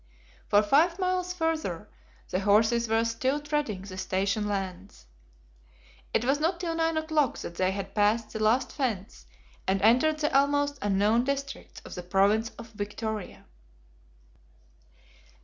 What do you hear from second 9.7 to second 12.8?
entered the almost unknown districts of the province of